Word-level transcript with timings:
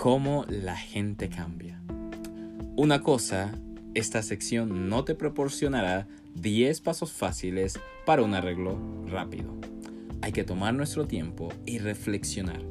cómo 0.00 0.46
la 0.48 0.76
gente 0.76 1.28
cambia. 1.28 1.78
Una 2.74 3.02
cosa, 3.02 3.52
esta 3.92 4.22
sección 4.22 4.88
no 4.88 5.04
te 5.04 5.14
proporcionará 5.14 6.08
10 6.36 6.80
pasos 6.80 7.12
fáciles 7.12 7.78
para 8.06 8.22
un 8.22 8.32
arreglo 8.32 8.78
rápido. 9.08 9.54
Hay 10.22 10.32
que 10.32 10.42
tomar 10.42 10.72
nuestro 10.72 11.06
tiempo 11.06 11.50
y 11.66 11.80
reflexionar, 11.80 12.62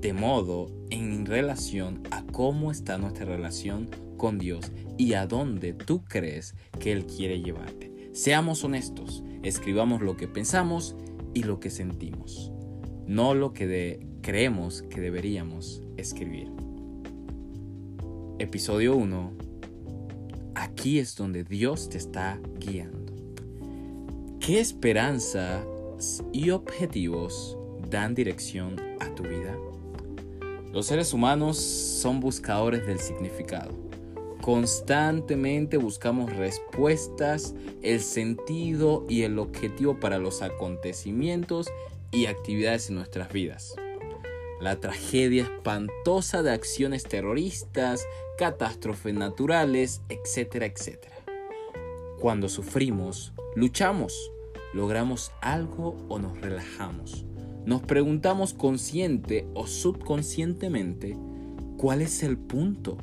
de 0.00 0.14
modo 0.14 0.68
en 0.88 1.26
relación 1.26 2.02
a 2.10 2.22
cómo 2.22 2.70
está 2.70 2.96
nuestra 2.96 3.26
relación 3.26 3.90
con 4.16 4.38
Dios 4.38 4.72
y 4.96 5.12
a 5.12 5.26
dónde 5.26 5.74
tú 5.74 6.02
crees 6.04 6.54
que 6.78 6.92
Él 6.92 7.04
quiere 7.04 7.42
llevarte. 7.42 7.92
Seamos 8.14 8.64
honestos, 8.64 9.22
escribamos 9.42 10.00
lo 10.00 10.16
que 10.16 10.28
pensamos 10.28 10.96
y 11.34 11.42
lo 11.42 11.60
que 11.60 11.68
sentimos, 11.68 12.52
no 13.06 13.34
lo 13.34 13.52
que 13.52 14.00
creemos 14.22 14.80
que 14.80 15.02
deberíamos 15.02 15.82
escribir. 15.98 16.50
Episodio 18.40 18.96
1. 18.96 19.32
Aquí 20.54 20.98
es 20.98 21.14
donde 21.14 21.44
Dios 21.44 21.90
te 21.90 21.98
está 21.98 22.40
guiando. 22.58 23.12
¿Qué 24.40 24.60
esperanzas 24.60 25.62
y 26.32 26.48
objetivos 26.48 27.58
dan 27.90 28.14
dirección 28.14 28.80
a 28.98 29.14
tu 29.14 29.24
vida? 29.24 29.54
Los 30.72 30.86
seres 30.86 31.12
humanos 31.12 31.58
son 31.58 32.20
buscadores 32.20 32.86
del 32.86 32.98
significado. 32.98 33.72
Constantemente 34.40 35.76
buscamos 35.76 36.34
respuestas, 36.34 37.54
el 37.82 38.00
sentido 38.00 39.04
y 39.06 39.24
el 39.24 39.38
objetivo 39.38 40.00
para 40.00 40.16
los 40.16 40.40
acontecimientos 40.40 41.68
y 42.10 42.24
actividades 42.24 42.88
en 42.88 42.94
nuestras 42.94 43.30
vidas. 43.30 43.74
La 44.62 44.80
tragedia 44.80 45.49
espantosa 45.60 46.42
de 46.42 46.52
acciones 46.52 47.04
terroristas, 47.04 48.06
catástrofes 48.38 49.14
naturales, 49.14 50.00
etcétera, 50.08 50.66
etcétera. 50.66 51.16
Cuando 52.18 52.48
sufrimos, 52.48 53.34
luchamos, 53.54 54.32
logramos 54.72 55.32
algo 55.42 55.96
o 56.08 56.18
nos 56.18 56.40
relajamos. 56.40 57.26
Nos 57.66 57.82
preguntamos 57.82 58.54
consciente 58.54 59.46
o 59.54 59.66
subconscientemente 59.66 61.16
cuál 61.76 62.00
es 62.00 62.22
el 62.22 62.38
punto 62.38 62.96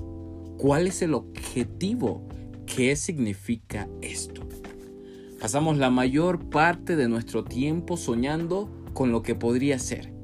¿Cuál 0.57 0.87
es 0.87 1.03
el 1.03 1.13
objetivo? 1.13 2.27
¿Qué 2.65 2.95
significa 2.95 3.87
esto? 4.01 4.41
Pasamos 5.39 5.77
la 5.77 5.91
mayor 5.91 6.49
parte 6.49 6.95
de 6.95 7.07
nuestro 7.07 7.43
tiempo 7.43 7.95
soñando 7.95 8.67
con 8.93 9.11
lo 9.11 9.21
que 9.21 9.35
podría 9.35 9.77
ser. 9.77 10.16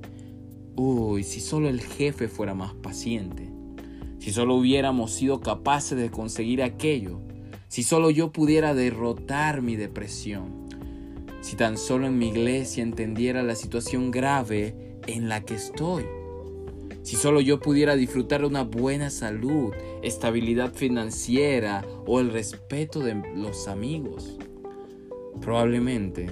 Uy, 0.76 1.24
si 1.24 1.40
solo 1.40 1.70
el 1.70 1.82
jefe 1.82 2.28
fuera 2.28 2.56
más 2.56 2.74
paciente. 2.74 3.50
Si 4.18 4.32
solo 4.32 4.56
hubiéramos 4.56 5.12
sido 5.12 5.40
capaces 5.40 5.98
de 5.98 6.10
conseguir 6.10 6.64
aquello. 6.64 7.20
Si 7.68 7.84
solo 7.84 8.10
yo 8.10 8.32
pudiera 8.32 8.74
derrotar 8.74 9.62
mi 9.62 9.76
depresión. 9.76 10.68
Si 11.42 11.56
tan 11.56 11.78
solo 11.78 12.08
en 12.08 12.18
mi 12.18 12.30
iglesia 12.30 12.82
entendiera 12.82 13.44
la 13.44 13.56
situación 13.56 14.10
grave 14.10 14.98
en 15.06 15.30
la 15.30 15.46
que 15.46 15.56
estoy. 15.56 16.06
Si 17.04 17.18
solo 17.18 17.40
yo 17.42 17.60
pudiera 17.60 17.96
disfrutar 17.96 18.42
de 18.42 18.48
una 18.48 18.64
buena 18.64 19.12
salud, 19.12 19.74
estabilidad 20.02 20.74
financiera 20.74 21.86
o 22.08 22.20
el 22.20 22.32
respeto 22.32 23.02
de 23.02 23.22
los 23.36 23.68
amigos. 23.68 24.40
Probablemente 25.40 26.30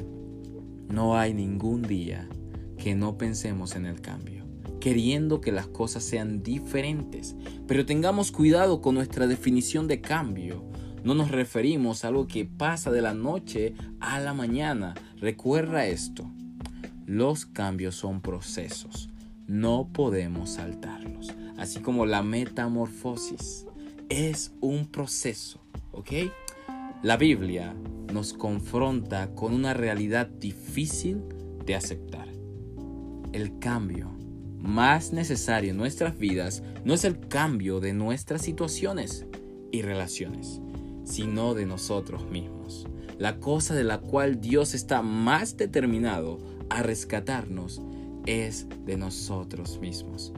no 0.88 1.18
hay 1.18 1.34
ningún 1.34 1.82
día 1.84 2.28
que 2.82 2.96
no 2.96 3.18
pensemos 3.18 3.76
en 3.76 3.86
el 3.86 4.02
cambio, 4.02 4.46
queriendo 4.80 5.42
que 5.42 5.52
las 5.52 5.68
cosas 5.68 6.04
sean 6.04 6.44
diferentes, 6.44 7.36
pero 7.68 7.86
tengamos 7.86 8.32
cuidado 8.32 8.82
con 8.82 8.96
nuestra 8.96 9.28
definición 9.28 9.88
de 9.88 10.02
cambio. 10.02 10.66
No 11.04 11.14
nos 11.16 11.32
referimos 11.32 12.04
a 12.04 12.10
algo 12.10 12.28
que 12.28 12.46
pasa 12.46 12.92
de 12.92 13.02
la 13.02 13.14
noche 13.14 13.74
a 14.00 14.20
la 14.20 14.34
mañana. 14.34 14.94
Recuerda 15.18 15.86
esto. 15.86 16.30
Los 17.06 17.46
cambios 17.46 17.96
son 17.96 18.22
procesos 18.22 19.12
no 19.52 19.90
podemos 19.92 20.52
saltarlos. 20.52 21.34
Así 21.58 21.82
como 21.82 22.06
la 22.06 22.24
metamorfosis 22.24 23.66
es 24.08 24.54
un 24.62 24.88
proceso, 24.88 25.60
¿ok? 25.92 26.12
La 27.04 27.18
Biblia 27.18 27.76
nos 28.14 28.34
confronta 28.34 29.36
con 29.36 29.54
una 29.54 29.74
realidad 29.74 30.28
difícil 30.28 31.22
de 31.66 31.76
aceptar. 31.76 32.21
El 33.34 33.60
cambio 33.60 34.12
más 34.58 35.14
necesario 35.14 35.72
en 35.72 35.78
nuestras 35.78 36.18
vidas 36.18 36.64
no 36.84 36.94
es 36.94 37.06
el 37.06 37.20
cambio 37.28 37.80
de 37.80 37.94
nuestras 37.94 38.42
situaciones 38.42 39.26
y 39.72 39.82
relaciones, 39.82 40.62
sino 41.06 41.54
de 41.54 41.66
nosotros 41.66 42.30
mismos. 42.30 42.88
La 43.18 43.40
cosa 43.40 43.74
de 43.74 43.84
la 43.84 44.00
cual 44.00 44.42
Dios 44.42 44.74
está 44.74 45.02
más 45.02 45.56
determinado 45.56 46.40
a 46.70 46.84
rescatarnos 46.84 47.82
es 48.26 48.68
de 48.86 48.98
nosotros 48.98 49.80
mismos. 49.80 50.34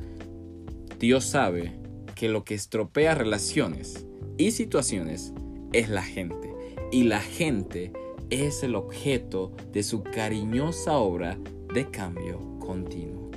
Dios 1.00 1.26
sabe 1.26 1.74
que 2.16 2.30
lo 2.30 2.44
que 2.44 2.54
estropea 2.54 3.16
relaciones 3.16 4.06
y 4.38 4.52
situaciones 4.52 5.34
es 5.74 5.90
la 5.90 6.04
gente. 6.04 6.54
Y 6.92 7.04
la 7.04 7.20
gente 7.22 7.92
es 8.30 8.64
el 8.64 8.76
objeto 8.76 9.52
de 9.72 9.82
su 9.84 10.04
cariñosa 10.04 10.98
obra 10.98 11.38
de 11.74 11.90
cambio 11.90 12.53
continuo. 12.66 13.30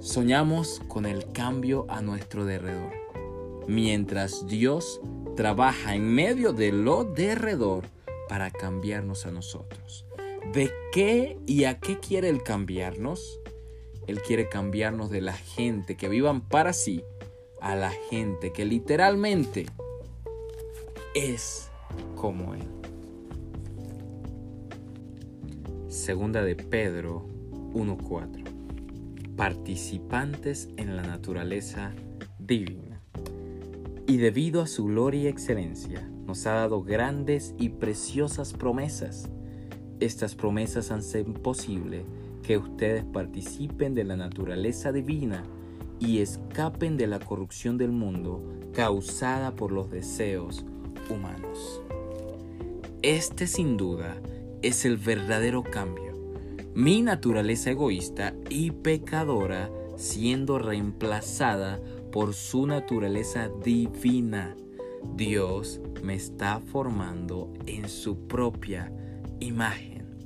Soñamos 0.00 0.80
con 0.88 1.04
el 1.04 1.30
cambio 1.32 1.86
a 1.88 2.00
nuestro 2.00 2.44
derredor, 2.44 2.92
mientras 3.66 4.46
Dios 4.46 5.00
trabaja 5.36 5.94
en 5.94 6.08
medio 6.08 6.52
de 6.52 6.72
lo 6.72 7.04
derredor 7.04 7.84
para 8.28 8.50
cambiarnos 8.50 9.26
a 9.26 9.30
nosotros. 9.30 10.06
¿De 10.52 10.70
qué 10.92 11.38
y 11.46 11.64
a 11.64 11.78
qué 11.78 11.98
quiere 11.98 12.28
Él 12.28 12.42
cambiarnos? 12.42 13.40
Él 14.06 14.22
quiere 14.22 14.48
cambiarnos 14.48 15.10
de 15.10 15.20
la 15.20 15.34
gente 15.34 15.96
que 15.96 16.08
vivan 16.08 16.40
para 16.40 16.72
sí 16.72 17.02
a 17.60 17.74
la 17.74 17.90
gente 17.90 18.52
que 18.52 18.64
literalmente 18.64 19.66
es 21.14 21.70
como 22.14 22.54
Él. 22.54 22.62
Segunda 25.88 26.42
de 26.42 26.54
Pedro 26.54 27.35
1.4. 27.76 29.36
Participantes 29.36 30.68
en 30.76 30.96
la 30.96 31.02
naturaleza 31.02 31.92
divina. 32.38 33.00
Y 34.06 34.16
debido 34.18 34.62
a 34.62 34.66
su 34.66 34.86
gloria 34.86 35.22
y 35.22 35.26
excelencia, 35.26 36.08
nos 36.26 36.46
ha 36.46 36.52
dado 36.52 36.82
grandes 36.82 37.54
y 37.58 37.70
preciosas 37.70 38.52
promesas 38.52 39.28
estas 40.00 40.34
promesas 40.34 40.90
hacen 40.90 41.32
posible 41.32 42.04
que 42.42 42.58
ustedes 42.58 43.04
participen 43.04 43.94
de 43.94 44.04
la 44.04 44.16
naturaleza 44.16 44.92
divina 44.92 45.42
y 45.98 46.18
escapen 46.18 46.98
de 46.98 47.06
la 47.06 47.18
corrupción 47.18 47.78
del 47.78 47.92
mundo 47.92 48.42
causada 48.74 49.56
por 49.56 49.72
los 49.72 49.90
deseos 49.90 50.66
humanos. 51.08 51.80
Este 53.00 53.46
sin 53.46 53.78
duda 53.78 54.16
es 54.60 54.84
el 54.84 54.98
verdadero 54.98 55.62
cambio. 55.62 56.05
Mi 56.76 57.00
naturaleza 57.00 57.70
egoísta 57.70 58.34
y 58.50 58.70
pecadora 58.70 59.70
siendo 59.96 60.58
reemplazada 60.58 61.80
por 62.12 62.34
su 62.34 62.66
naturaleza 62.66 63.48
divina. 63.64 64.54
Dios 65.14 65.80
me 66.02 66.16
está 66.16 66.60
formando 66.60 67.50
en 67.64 67.88
su 67.88 68.26
propia 68.26 68.92
imagen. 69.40 70.18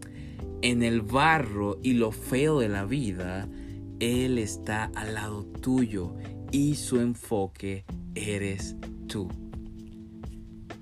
En 0.60 0.82
el 0.82 1.02
barro 1.02 1.78
y 1.84 1.92
lo 1.92 2.10
feo 2.10 2.58
de 2.58 2.68
la 2.68 2.84
vida, 2.84 3.48
Él 4.00 4.36
está 4.36 4.90
al 4.96 5.14
lado 5.14 5.44
tuyo 5.44 6.16
y 6.50 6.74
su 6.74 6.98
enfoque 6.98 7.84
eres 8.16 8.74
tú. 9.06 9.28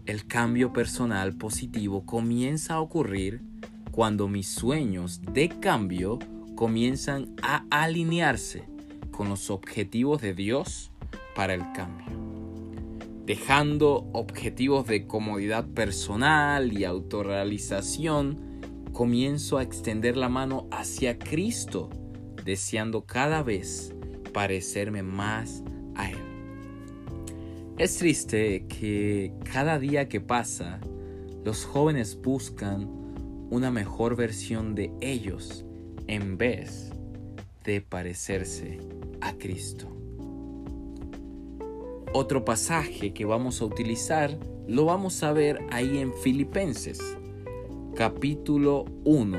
El 0.06 0.26
cambio 0.26 0.72
personal 0.72 1.36
positivo 1.36 2.06
comienza 2.06 2.76
a 2.76 2.80
ocurrir 2.80 3.42
cuando 3.90 4.28
mis 4.28 4.48
sueños 4.48 5.20
de 5.22 5.48
cambio 5.48 6.18
comienzan 6.54 7.34
a 7.42 7.64
alinearse 7.70 8.64
con 9.10 9.28
los 9.28 9.50
objetivos 9.50 10.20
de 10.22 10.34
Dios 10.34 10.90
para 11.34 11.54
el 11.54 11.62
cambio 11.72 12.28
dejando 13.28 14.08
objetivos 14.14 14.86
de 14.86 15.06
comodidad 15.06 15.66
personal 15.66 16.72
y 16.72 16.86
autorrealización, 16.86 18.40
comienzo 18.94 19.58
a 19.58 19.62
extender 19.62 20.16
la 20.16 20.30
mano 20.30 20.66
hacia 20.70 21.18
Cristo, 21.18 21.90
deseando 22.42 23.04
cada 23.04 23.42
vez 23.42 23.94
parecerme 24.32 25.02
más 25.02 25.62
a 25.94 26.10
Él. 26.10 26.16
Es 27.76 27.98
triste 27.98 28.64
que 28.66 29.34
cada 29.52 29.78
día 29.78 30.08
que 30.08 30.22
pasa, 30.22 30.80
los 31.44 31.66
jóvenes 31.66 32.18
buscan 32.22 32.88
una 33.50 33.70
mejor 33.70 34.16
versión 34.16 34.74
de 34.74 34.92
ellos 35.00 35.64
en 36.06 36.36
vez 36.38 36.92
de 37.64 37.80
parecerse 37.80 38.78
a 39.20 39.34
Cristo. 39.34 39.86
Otro 42.12 42.44
pasaje 42.44 43.12
que 43.12 43.24
vamos 43.24 43.60
a 43.60 43.66
utilizar 43.66 44.38
lo 44.66 44.84
vamos 44.84 45.22
a 45.22 45.32
ver 45.32 45.60
ahí 45.70 45.98
en 45.98 46.12
Filipenses, 46.14 46.98
capítulo 47.94 48.84
1, 49.04 49.38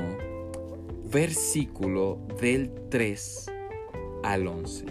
versículo 1.10 2.20
del 2.40 2.72
3 2.88 3.46
al 4.22 4.46
11. 4.46 4.86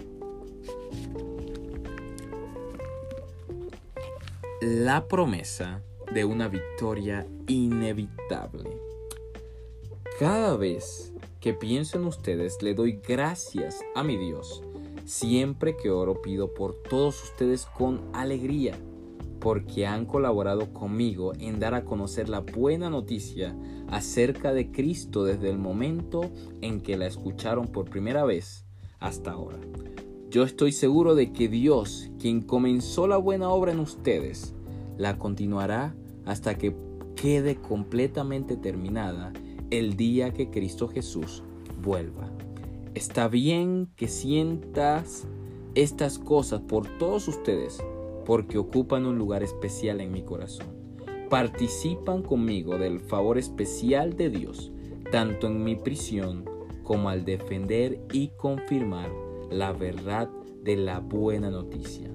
La 4.60 5.08
promesa 5.08 5.82
de 6.12 6.24
una 6.24 6.48
victoria 6.48 7.26
inevitable. 7.46 8.89
Cada 10.20 10.54
vez 10.54 11.14
que 11.40 11.54
pienso 11.54 11.96
en 11.96 12.04
ustedes 12.04 12.62
le 12.62 12.74
doy 12.74 13.00
gracias 13.08 13.80
a 13.94 14.02
mi 14.04 14.18
Dios. 14.18 14.62
Siempre 15.06 15.78
que 15.78 15.88
oro 15.88 16.20
pido 16.20 16.52
por 16.52 16.74
todos 16.74 17.24
ustedes 17.24 17.64
con 17.64 18.02
alegría, 18.12 18.74
porque 19.38 19.86
han 19.86 20.04
colaborado 20.04 20.74
conmigo 20.74 21.32
en 21.38 21.58
dar 21.58 21.72
a 21.72 21.86
conocer 21.86 22.28
la 22.28 22.40
buena 22.40 22.90
noticia 22.90 23.56
acerca 23.88 24.52
de 24.52 24.70
Cristo 24.70 25.24
desde 25.24 25.48
el 25.48 25.56
momento 25.56 26.30
en 26.60 26.82
que 26.82 26.98
la 26.98 27.06
escucharon 27.06 27.68
por 27.68 27.88
primera 27.88 28.26
vez 28.26 28.66
hasta 28.98 29.30
ahora. 29.30 29.60
Yo 30.28 30.42
estoy 30.42 30.72
seguro 30.72 31.14
de 31.14 31.32
que 31.32 31.48
Dios, 31.48 32.10
quien 32.18 32.42
comenzó 32.42 33.08
la 33.08 33.16
buena 33.16 33.48
obra 33.48 33.72
en 33.72 33.80
ustedes, 33.80 34.52
la 34.98 35.16
continuará 35.16 35.94
hasta 36.26 36.58
que 36.58 36.76
quede 37.16 37.56
completamente 37.56 38.58
terminada 38.58 39.32
el 39.70 39.96
día 39.96 40.32
que 40.32 40.50
Cristo 40.50 40.88
Jesús 40.88 41.42
vuelva. 41.82 42.30
Está 42.94 43.28
bien 43.28 43.88
que 43.96 44.08
sientas 44.08 45.26
estas 45.74 46.18
cosas 46.18 46.60
por 46.60 46.86
todos 46.98 47.28
ustedes, 47.28 47.82
porque 48.24 48.58
ocupan 48.58 49.06
un 49.06 49.16
lugar 49.16 49.42
especial 49.42 50.00
en 50.00 50.10
mi 50.12 50.22
corazón. 50.22 50.66
Participan 51.28 52.22
conmigo 52.22 52.78
del 52.78 52.98
favor 52.98 53.38
especial 53.38 54.16
de 54.16 54.30
Dios, 54.30 54.72
tanto 55.12 55.46
en 55.46 55.62
mi 55.62 55.76
prisión 55.76 56.44
como 56.82 57.08
al 57.08 57.24
defender 57.24 58.00
y 58.12 58.28
confirmar 58.36 59.10
la 59.50 59.72
verdad 59.72 60.28
de 60.64 60.76
la 60.76 60.98
buena 60.98 61.50
noticia. 61.50 62.10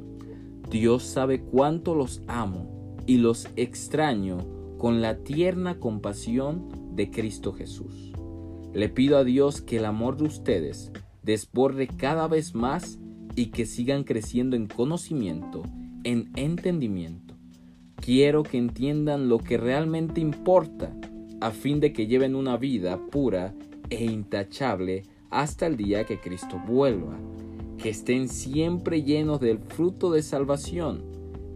Dios 0.69 1.03
sabe 1.03 1.41
cuánto 1.41 1.95
los 1.95 2.21
amo 2.27 2.97
y 3.05 3.17
los 3.17 3.47
extraño 3.55 4.39
con 4.77 5.01
la 5.01 5.19
tierna 5.19 5.79
compasión 5.79 6.84
de 6.95 7.11
Cristo 7.11 7.53
Jesús. 7.53 8.11
Le 8.73 8.89
pido 8.89 9.17
a 9.17 9.23
Dios 9.23 9.61
que 9.61 9.77
el 9.77 9.85
amor 9.85 10.17
de 10.17 10.25
ustedes 10.25 10.91
desborde 11.23 11.87
cada 11.87 12.27
vez 12.27 12.55
más 12.55 12.99
y 13.35 13.47
que 13.47 13.65
sigan 13.65 14.03
creciendo 14.03 14.55
en 14.55 14.67
conocimiento, 14.67 15.63
en 16.03 16.31
entendimiento. 16.35 17.35
Quiero 17.95 18.43
que 18.43 18.57
entiendan 18.57 19.29
lo 19.29 19.39
que 19.39 19.57
realmente 19.57 20.21
importa 20.21 20.95
a 21.41 21.51
fin 21.51 21.79
de 21.79 21.93
que 21.93 22.07
lleven 22.07 22.35
una 22.35 22.57
vida 22.57 22.99
pura 23.11 23.53
e 23.89 24.05
intachable 24.05 25.03
hasta 25.29 25.67
el 25.67 25.77
día 25.77 26.05
que 26.05 26.19
Cristo 26.19 26.61
vuelva. 26.67 27.17
Que 27.77 27.89
estén 27.89 28.29
siempre 28.29 29.03
llenos 29.03 29.39
del 29.41 29.59
fruto 29.59 30.11
de 30.11 30.23
salvación, 30.23 31.03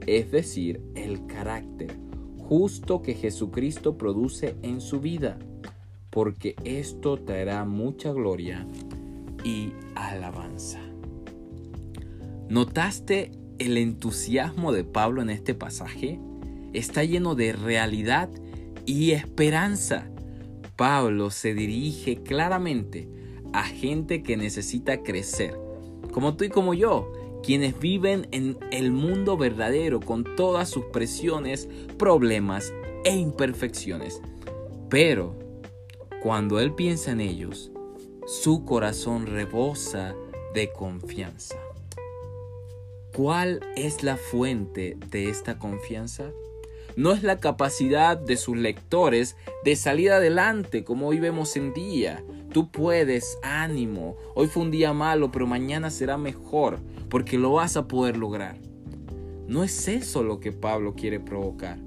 es 0.06 0.32
decir, 0.32 0.82
el 0.96 1.26
carácter 1.28 2.09
justo 2.50 3.04
que 3.04 3.14
Jesucristo 3.14 3.96
produce 3.96 4.56
en 4.64 4.82
su 4.82 5.00
vida, 5.00 5.38
porque 6.10 6.56
esto 6.64 7.18
traerá 7.18 7.64
mucha 7.64 8.12
gloria 8.12 8.66
y 9.44 9.74
alabanza. 9.94 10.80
¿Notaste 12.50 13.30
el 13.60 13.78
entusiasmo 13.78 14.72
de 14.72 14.84
Pablo 14.84 15.22
en 15.22 15.30
este 15.30 15.54
pasaje? 15.54 16.20
Está 16.74 17.04
lleno 17.04 17.36
de 17.36 17.54
realidad 17.54 18.30
y 18.88 19.12
esperanza. 19.12 20.10
Pablo 20.76 21.30
se 21.30 21.54
dirige 21.54 22.24
claramente 22.24 23.08
a 23.54 23.64
gente 23.64 24.24
que 24.24 24.38
necesita 24.38 25.04
crecer, 25.04 25.56
como 26.12 26.36
tú 26.36 26.46
y 26.46 26.50
como 26.50 26.74
yo, 26.74 27.12
quienes 27.44 27.80
viven 27.80 28.28
en 28.32 28.58
el 28.72 28.92
mundo 28.92 29.38
verdadero 29.38 30.00
con 30.00 30.36
todas 30.36 30.70
sus 30.70 30.86
presiones, 30.86 31.68
problemas 31.98 32.74
e 33.06 33.16
imperfecciones. 33.16 34.22
Pero 34.90 35.38
cuando 36.22 36.60
Él 36.60 36.74
piensa 36.74 37.12
en 37.12 37.22
ellos, 37.22 37.72
su 38.28 38.66
corazón 38.66 39.26
rebosa 39.26 40.16
de 40.54 40.72
confianza. 40.72 41.58
¿Cuál 43.16 43.62
es 43.76 44.04
la 44.04 44.18
fuente 44.18 44.98
de 45.10 45.30
esta 45.30 45.58
confianza? 45.58 46.32
No 46.96 47.12
es 47.12 47.24
la 47.24 47.40
capacidad 47.40 48.18
de 48.18 48.38
sus 48.38 48.58
lectores 48.58 49.36
de 49.64 49.76
salir 49.76 50.12
adelante 50.12 50.84
como 50.84 51.08
hoy 51.08 51.20
vemos 51.20 51.56
en 51.56 51.74
día. 51.74 52.24
Tú 52.52 52.72
puedes, 52.72 53.38
ánimo. 53.44 54.16
Hoy 54.34 54.48
fue 54.48 54.64
un 54.64 54.72
día 54.72 54.92
malo, 54.92 55.32
pero 55.32 55.46
mañana 55.46 55.92
será 55.92 56.18
mejor 56.18 56.80
porque 57.10 57.38
lo 57.38 57.54
vas 57.54 57.78
a 57.78 57.88
poder 57.88 58.18
lograr. 58.18 58.58
No 59.48 59.64
es 59.64 59.88
eso 59.88 60.24
lo 60.24 60.40
que 60.40 60.52
Pablo 60.52 60.96
quiere 60.96 61.20
provocar. 61.20 61.78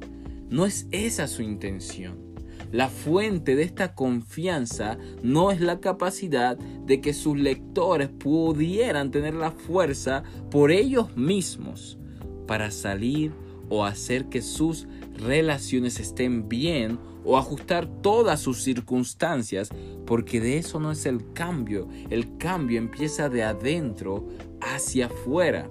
No 0.50 0.64
es 0.66 0.86
esa 0.90 1.26
su 1.26 1.42
intención. 1.42 2.32
La 2.70 2.88
fuente 2.88 3.56
de 3.56 3.64
esta 3.64 3.94
confianza 3.94 4.98
no 5.22 5.50
es 5.50 5.60
la 5.60 5.80
capacidad 5.80 6.56
de 6.56 7.00
que 7.00 7.12
sus 7.12 7.36
lectores 7.36 8.08
pudieran 8.08 9.10
tener 9.10 9.34
la 9.34 9.50
fuerza 9.50 10.22
por 10.50 10.70
ellos 10.70 11.16
mismos 11.16 11.98
para 12.46 12.70
salir 12.70 13.32
o 13.68 13.84
hacer 13.84 14.26
que 14.26 14.42
sus 14.42 14.86
relaciones 15.18 16.00
estén 16.00 16.48
bien 16.48 16.98
o 17.24 17.36
ajustar 17.36 17.86
todas 17.86 18.40
sus 18.40 18.62
circunstancias, 18.62 19.70
porque 20.06 20.40
de 20.40 20.58
eso 20.58 20.80
no 20.80 20.90
es 20.90 21.06
el 21.06 21.32
cambio. 21.32 21.88
El 22.10 22.36
cambio 22.38 22.78
empieza 22.78 23.28
de 23.28 23.42
adentro 23.42 24.28
hacia 24.60 25.06
afuera. 25.06 25.69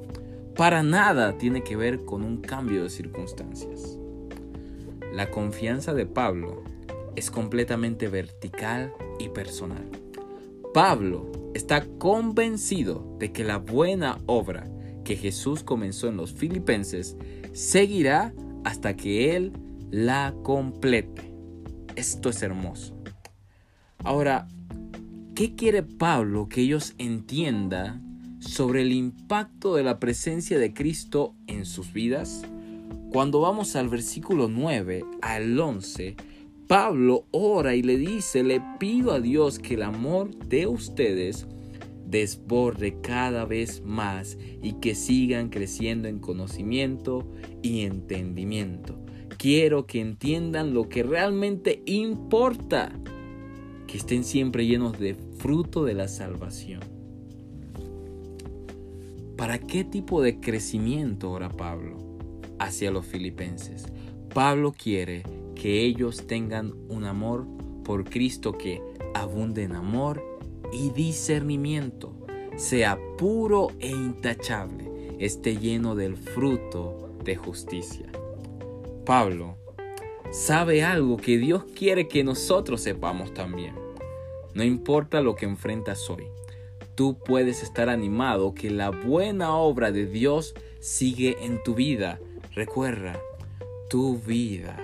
Para 0.56 0.84
nada 0.84 1.38
tiene 1.38 1.64
que 1.64 1.76
ver 1.76 2.06
con 2.06 2.24
un 2.24 2.38
cambio 2.38 2.84
de 2.84 2.90
circunstancias. 2.90 3.98
La 5.14 5.30
confianza 5.30 5.94
de 5.94 6.06
Pablo 6.06 6.64
es 7.16 7.32
completamente 7.32 8.08
vertical 8.08 8.94
y 9.20 9.30
personal. 9.30 9.90
Pablo 10.74 11.30
está 11.54 11.86
convencido 11.98 13.18
de 13.20 13.34
que 13.34 13.44
la 13.44 13.58
buena 13.58 14.20
obra 14.26 14.70
que 15.04 15.18
Jesús 15.18 15.64
comenzó 15.64 16.08
en 16.08 16.18
los 16.18 16.34
filipenses 16.34 17.18
seguirá 17.52 18.34
hasta 18.64 18.96
que 18.96 19.36
Él 19.36 19.52
la 19.90 20.34
complete. 20.44 21.31
Esto 21.96 22.30
es 22.30 22.42
hermoso. 22.42 22.96
Ahora, 24.04 24.48
¿qué 25.36 25.56
quiere 25.56 25.84
Pablo 25.84 26.48
que 26.48 26.62
ellos 26.62 26.94
entiendan 26.98 28.38
sobre 28.40 28.82
el 28.82 28.92
impacto 28.92 29.76
de 29.76 29.84
la 29.84 30.00
presencia 30.00 30.58
de 30.58 30.74
Cristo 30.74 31.36
en 31.48 31.66
sus 31.66 31.94
vidas? 31.94 32.44
Cuando 33.12 33.42
vamos 33.42 33.76
al 33.76 33.90
versículo 33.90 34.48
9 34.48 35.04
al 35.22 35.60
11, 35.60 36.16
Pablo 36.68 37.26
ora 37.32 37.76
y 37.76 37.84
le 37.84 37.98
dice, 37.98 38.44
le 38.44 38.62
pido 38.80 39.12
a 39.12 39.20
Dios 39.20 39.60
que 39.60 39.74
el 39.74 39.84
amor 39.84 40.34
de 40.48 40.68
ustedes 40.68 41.46
desborde 42.06 43.02
cada 43.02 43.46
vez 43.46 43.82
más 43.84 44.38
y 44.62 44.74
que 44.74 44.96
sigan 44.96 45.50
creciendo 45.50 46.08
en 46.08 46.20
conocimiento 46.20 47.28
y 47.62 47.82
entendimiento. 47.82 48.98
Quiero 49.42 49.88
que 49.88 50.00
entiendan 50.00 50.76
lo 50.76 50.88
que 50.88 51.02
realmente 51.02 51.82
importa, 51.88 52.92
que 53.88 53.98
estén 53.98 54.24
siempre 54.24 54.68
llenos 54.68 55.00
de 55.00 55.16
fruto 55.16 55.84
de 55.84 55.96
la 55.96 56.08
salvación. 56.08 56.82
¿Para 59.38 59.58
qué 59.58 59.84
tipo 59.84 60.22
de 60.22 60.40
crecimiento 60.40 61.32
ora 61.32 61.50
Pablo 61.50 61.98
hacia 62.60 62.92
los 62.92 63.08
filipenses? 63.08 63.88
Pablo 64.32 64.74
quiere 64.78 65.24
que 65.56 65.86
ellos 65.86 66.28
tengan 66.28 66.76
un 66.88 67.06
amor 67.06 67.48
por 67.84 68.08
Cristo 68.08 68.56
que 68.56 68.80
abunde 69.16 69.64
en 69.64 69.72
amor 69.72 70.24
y 70.72 70.92
discernimiento, 70.92 72.14
sea 72.58 73.00
puro 73.18 73.70
e 73.80 73.90
intachable, 73.90 75.16
esté 75.18 75.58
lleno 75.58 75.96
del 75.96 76.16
fruto 76.16 77.16
de 77.24 77.36
justicia. 77.38 78.12
Pablo 79.06 79.58
sabe 80.32 80.84
algo 80.84 81.18
que 81.18 81.38
Dios 81.38 81.64
quiere 81.76 82.08
que 82.08 82.24
nosotros 82.24 82.82
sepamos 82.82 83.34
también. 83.34 83.76
No 84.54 84.64
importa 84.64 85.22
lo 85.22 85.36
que 85.36 85.46
enfrentas 85.46 86.10
hoy, 86.10 86.26
tú 86.96 87.18
puedes 87.18 87.64
estar 87.64 87.90
animado 87.90 88.54
que 88.54 88.70
la 88.70 88.90
buena 88.90 89.56
obra 89.56 89.92
de 89.92 90.06
Dios 90.06 90.54
sigue 90.80 91.38
en 91.46 91.62
tu 91.64 91.76
vida. 91.76 92.20
Recuerda, 92.54 93.20
tu 93.90 94.18
vida 94.18 94.78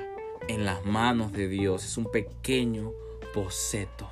en 0.47 0.65
las 0.65 0.85
manos 0.85 1.33
de 1.33 1.47
Dios 1.47 1.85
es 1.85 1.97
un 1.97 2.09
pequeño 2.11 2.93
boceto 3.35 4.09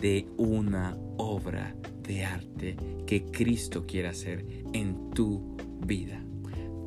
de 0.00 0.26
una 0.36 0.96
obra 1.16 1.74
de 2.02 2.24
arte 2.24 2.76
que 3.06 3.24
Cristo 3.24 3.84
quiere 3.86 4.08
hacer 4.08 4.44
en 4.72 5.10
tu 5.10 5.56
vida. 5.86 6.20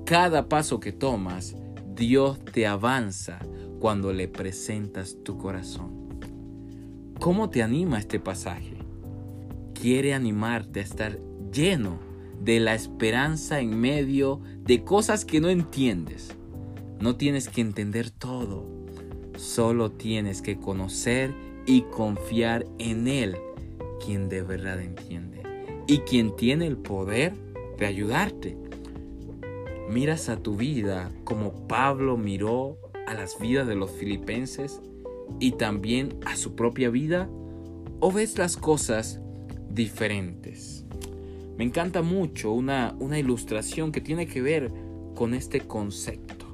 cada 0.05 0.47
paso 0.47 0.79
que 0.79 0.93
tomas, 0.93 1.55
Dios 1.97 2.37
te 2.45 2.67
avanza 2.67 3.39
cuando 3.79 4.13
le 4.13 4.27
presentas 4.27 5.17
tu 5.23 5.39
corazón. 5.39 6.19
¿Cómo 7.19 7.49
te 7.49 7.63
anima 7.63 7.97
este 7.97 8.19
pasaje? 8.19 8.77
Quiere 9.73 10.13
animarte 10.13 10.79
a 10.79 10.83
estar 10.83 11.19
lleno 11.51 11.99
de 12.39 12.59
la 12.59 12.75
esperanza 12.75 13.59
en 13.59 13.81
medio 13.81 14.41
de 14.59 14.83
cosas 14.83 15.25
que 15.25 15.41
no 15.41 15.49
entiendes. 15.49 16.35
No 16.99 17.15
tienes 17.15 17.49
que 17.49 17.61
entender 17.61 18.11
todo, 18.11 18.67
solo 19.35 19.91
tienes 19.91 20.43
que 20.43 20.59
conocer 20.59 21.33
y 21.65 21.81
confiar 21.81 22.67
en 22.77 23.07
Él, 23.07 23.37
quien 24.05 24.29
de 24.29 24.43
verdad 24.43 24.79
entiende 24.81 25.41
y 25.87 25.99
quien 25.99 26.35
tiene 26.35 26.67
el 26.67 26.77
poder 26.77 27.33
de 27.79 27.87
ayudarte. 27.87 28.66
Miras 29.89 30.27
a 30.27 30.37
tu 30.37 30.55
vida 30.57 31.11
como 31.23 31.67
Pablo 31.67 32.17
miró 32.17 32.77
a 33.07 33.13
las 33.13 33.39
vidas 33.39 33.67
de 33.67 33.75
los 33.75 33.89
filipenses 33.91 34.81
y 35.39 35.51
también 35.51 36.19
a 36.25 36.35
su 36.35 36.55
propia 36.55 36.89
vida 36.89 37.29
o 38.01 38.11
ves 38.11 38.37
las 38.37 38.57
cosas 38.57 39.21
diferentes. 39.69 40.85
Me 41.57 41.63
encanta 41.63 42.01
mucho 42.01 42.51
una, 42.51 42.95
una 42.99 43.17
ilustración 43.17 43.93
que 43.93 44.01
tiene 44.01 44.27
que 44.27 44.41
ver 44.41 44.71
con 45.15 45.33
este 45.33 45.61
concepto 45.61 46.45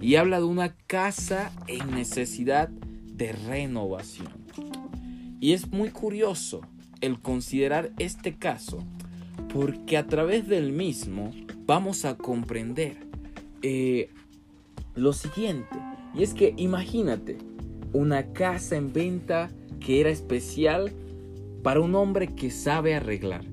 y 0.00 0.16
habla 0.16 0.38
de 0.38 0.46
una 0.46 0.74
casa 0.86 1.52
en 1.66 1.94
necesidad 1.94 2.68
de 2.68 3.32
renovación. 3.32 4.32
Y 5.38 5.52
es 5.52 5.70
muy 5.70 5.90
curioso 5.90 6.62
el 7.02 7.20
considerar 7.20 7.92
este 7.98 8.38
caso 8.38 8.78
porque 9.52 9.98
a 9.98 10.06
través 10.06 10.48
del 10.48 10.72
mismo 10.72 11.30
vamos 11.66 12.04
a 12.04 12.16
comprender 12.16 12.96
eh, 13.62 14.10
lo 14.94 15.12
siguiente. 15.12 15.76
Y 16.14 16.22
es 16.22 16.34
que 16.34 16.54
imagínate 16.56 17.38
una 17.92 18.32
casa 18.32 18.76
en 18.76 18.92
venta 18.92 19.50
que 19.80 20.00
era 20.00 20.10
especial 20.10 20.92
para 21.62 21.80
un 21.80 21.94
hombre 21.94 22.34
que 22.34 22.50
sabe 22.50 22.94
arreglar. 22.94 23.44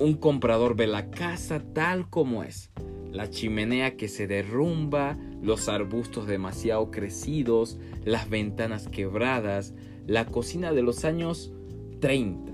Un 0.00 0.14
comprador 0.14 0.76
ve 0.76 0.86
la 0.86 1.10
casa 1.10 1.60
tal 1.72 2.08
como 2.08 2.42
es. 2.42 2.70
La 3.10 3.30
chimenea 3.30 3.96
que 3.96 4.08
se 4.08 4.26
derrumba, 4.26 5.16
los 5.42 5.68
arbustos 5.68 6.26
demasiado 6.26 6.90
crecidos, 6.90 7.78
las 8.04 8.28
ventanas 8.28 8.88
quebradas, 8.88 9.74
la 10.06 10.26
cocina 10.26 10.72
de 10.72 10.82
los 10.82 11.04
años 11.04 11.52
30, 12.00 12.52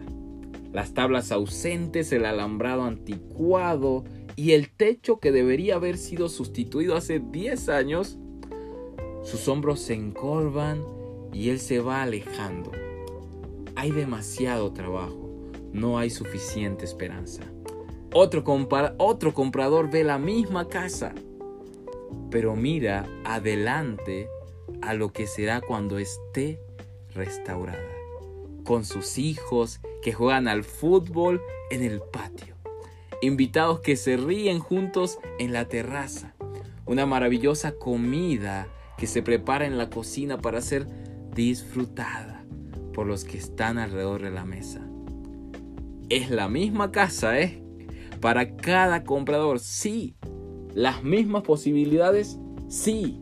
las 0.73 0.95
tablas 0.95 1.33
ausentes, 1.33 2.13
el 2.13 2.25
alambrado 2.25 2.85
anticuado 2.85 4.05
y 4.37 4.53
el 4.53 4.71
techo 4.71 5.19
que 5.19 5.33
debería 5.33 5.77
haber 5.77 5.97
sido 5.97 6.29
sustituido 6.29 6.97
hace 6.97 7.21
10 7.21 7.69
años. 7.69 8.19
Sus 9.23 9.49
hombros 9.49 9.81
se 9.81 9.95
encorvan 9.95 10.83
y 11.33 11.51
él 11.51 11.61
se 11.61 11.81
va 11.81 12.03
alejando. 12.03 12.73
Hay 13.77 13.91
demasiado 13.91 14.73
trabajo, 14.73 15.51
no 15.73 15.99
hay 15.99 16.11
suficiente 16.11 16.85
esperanza. 16.85 17.43
Otro, 18.13 18.45
otro 18.99 19.35
comprador 19.35 19.91
ve 19.91 20.05
la 20.05 20.19
misma 20.19 20.69
casa 20.69 21.15
pero 22.35 22.57
mira 22.57 23.07
adelante 23.25 24.29
a 24.83 24.93
lo 24.95 25.13
que 25.13 25.29
será 25.29 25.61
cuando 25.61 25.99
esté 25.99 26.59
restaurada, 27.15 27.79
con 28.65 28.85
sus 28.85 29.19
hijos 29.19 29.79
que 30.03 30.13
juegan 30.13 30.49
al 30.49 30.65
fútbol 30.65 31.41
en 31.71 31.85
el 31.85 32.01
patio, 32.01 32.54
invitados 33.25 33.81
que 33.81 33.97
se 33.97 34.17
ríen 34.17 34.59
juntos 34.59 35.19
en 35.39 35.53
la 35.53 35.67
terraza, 35.67 36.35
una 36.87 37.07
maravillosa 37.07 37.73
comida 37.73 38.69
que 38.97 39.07
se 39.07 39.23
prepara 39.23 39.67
en 39.67 39.79
la 39.79 39.91
cocina 39.91 40.39
para 40.39 40.61
ser 40.61 40.87
disfrutada 41.35 42.45
por 42.93 43.07
los 43.07 43.25
que 43.25 43.39
están 43.39 43.79
alrededor 43.79 44.23
de 44.23 44.31
la 44.31 44.45
mesa. 44.45 44.81
Es 46.09 46.31
la 46.31 46.49
misma 46.49 46.93
casa, 46.93 47.41
¿eh? 47.41 47.63
Para 48.21 48.57
cada 48.57 49.05
comprador, 49.05 49.59
sí, 49.59 50.17
las 50.73 51.03
mismas 51.03 51.43
posibilidades, 51.43 52.39
sí, 52.69 53.21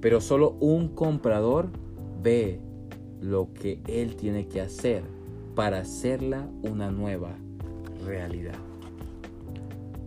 pero 0.00 0.20
solo 0.20 0.56
un 0.60 0.88
comprador 0.88 1.70
ve 2.22 2.60
lo 3.20 3.52
que 3.52 3.80
él 3.86 4.16
tiene 4.16 4.46
que 4.46 4.60
hacer 4.60 5.02
para 5.54 5.78
hacerla 5.78 6.48
una 6.62 6.90
nueva 6.90 7.36
realidad. 8.04 8.65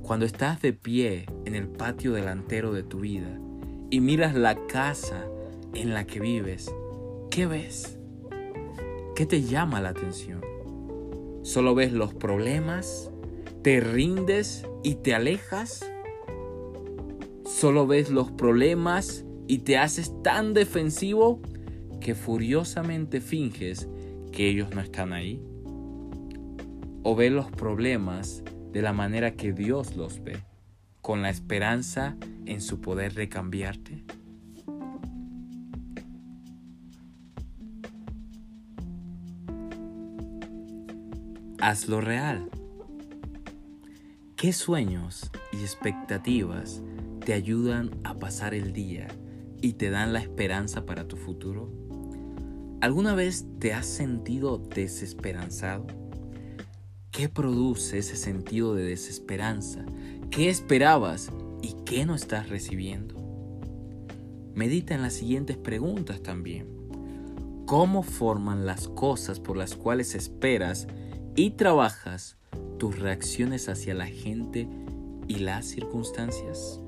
Cuando 0.09 0.25
estás 0.25 0.59
de 0.63 0.73
pie 0.73 1.27
en 1.45 1.53
el 1.53 1.67
patio 1.67 2.13
delantero 2.13 2.73
de 2.73 2.81
tu 2.81 3.01
vida 3.01 3.39
y 3.91 3.99
miras 3.99 4.33
la 4.33 4.65
casa 4.65 5.27
en 5.75 5.93
la 5.93 6.07
que 6.07 6.19
vives, 6.19 6.73
¿qué 7.29 7.45
ves? 7.45 7.99
¿Qué 9.15 9.27
te 9.27 9.43
llama 9.43 9.81
la 9.81 9.89
atención? 9.89 10.41
¿Solo 11.43 11.75
ves 11.75 11.93
los 11.93 12.15
problemas? 12.15 13.11
¿Te 13.61 13.81
rindes 13.81 14.65
y 14.81 14.95
te 14.95 15.13
alejas? 15.13 15.87
Solo 17.45 17.85
ves 17.85 18.09
los 18.09 18.31
problemas 18.31 19.25
y 19.45 19.59
te 19.59 19.77
haces 19.77 20.11
tan 20.23 20.55
defensivo 20.55 21.39
que 22.01 22.15
furiosamente 22.15 23.21
finges 23.21 23.87
que 24.31 24.49
ellos 24.49 24.73
no 24.73 24.81
están 24.81 25.13
ahí. 25.13 25.39
O 27.03 27.15
ves 27.15 27.31
los 27.31 27.51
problemas 27.51 28.43
de 28.71 28.81
la 28.81 28.93
manera 28.93 29.35
que 29.35 29.53
Dios 29.53 29.95
los 29.95 30.23
ve, 30.23 30.43
con 31.01 31.21
la 31.21 31.29
esperanza 31.29 32.15
en 32.45 32.61
su 32.61 32.81
poder 32.81 33.13
de 33.13 33.29
cambiarte. 33.29 34.03
Hazlo 41.61 41.99
real. 41.99 42.49
¿Qué 44.35 44.53
sueños 44.53 45.29
y 45.51 45.57
expectativas 45.57 46.81
te 47.25 47.33
ayudan 47.33 47.91
a 48.05 48.17
pasar 48.17 48.53
el 48.53 48.71
día 48.71 49.09
y 49.61 49.73
te 49.73 49.89
dan 49.89 50.13
la 50.13 50.19
esperanza 50.19 50.85
para 50.85 51.07
tu 51.07 51.17
futuro? 51.17 51.69
¿Alguna 52.79 53.13
vez 53.13 53.45
te 53.59 53.73
has 53.73 53.85
sentido 53.85 54.57
desesperanzado? 54.57 55.98
¿Qué 57.19 57.27
produce 57.27 57.97
ese 57.97 58.15
sentido 58.15 58.75
de 58.75 58.85
desesperanza? 58.85 59.83
¿Qué 60.31 60.47
esperabas 60.47 61.29
y 61.61 61.75
qué 61.83 62.05
no 62.05 62.15
estás 62.15 62.47
recibiendo? 62.47 63.15
Medita 64.55 64.95
en 64.95 65.01
las 65.01 65.15
siguientes 65.15 65.57
preguntas 65.57 66.23
también. 66.23 66.69
¿Cómo 67.65 68.03
forman 68.03 68.65
las 68.65 68.87
cosas 68.87 69.41
por 69.41 69.57
las 69.57 69.75
cuales 69.75 70.15
esperas 70.15 70.87
y 71.35 71.51
trabajas 71.51 72.37
tus 72.77 72.97
reacciones 72.97 73.67
hacia 73.67 73.93
la 73.93 74.07
gente 74.07 74.69
y 75.27 75.39
las 75.39 75.65
circunstancias? 75.65 76.79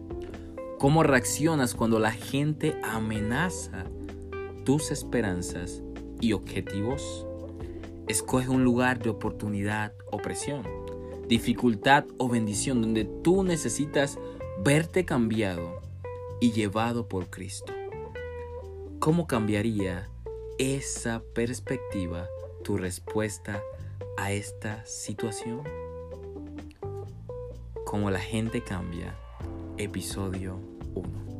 ¿Cómo 0.79 1.03
reaccionas 1.03 1.75
cuando 1.75 1.99
la 1.99 2.11
gente 2.11 2.77
amenaza 2.85 3.83
tus 4.63 4.91
esperanzas 4.91 5.83
y 6.21 6.31
objetivos? 6.31 7.27
Escoge 8.11 8.49
un 8.49 8.65
lugar 8.65 8.99
de 8.99 9.09
oportunidad 9.09 9.93
o 10.11 10.17
presión, 10.17 10.63
dificultad 11.29 12.03
o 12.17 12.27
bendición 12.27 12.81
donde 12.81 13.05
tú 13.05 13.45
necesitas 13.45 14.19
verte 14.61 15.05
cambiado 15.05 15.79
y 16.41 16.51
llevado 16.51 17.07
por 17.07 17.29
Cristo. 17.29 17.71
¿Cómo 18.99 19.27
cambiaría 19.27 20.09
esa 20.57 21.23
perspectiva 21.33 22.27
tu 22.65 22.75
respuesta 22.75 23.61
a 24.17 24.33
esta 24.33 24.85
situación? 24.85 25.61
¿Cómo 27.85 28.11
la 28.11 28.19
gente 28.19 28.61
cambia 28.61 29.15
episodio 29.77 30.59
1. 30.95 31.30